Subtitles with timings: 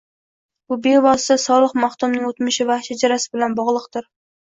[0.73, 4.15] bu bevosita Solih maxdumning o’tmishi va shajarasi bilan bog’liqdir.